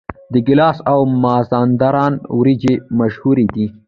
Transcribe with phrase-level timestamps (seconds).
[0.31, 3.65] د ګیلان او مازندران وریجې مشهورې دي.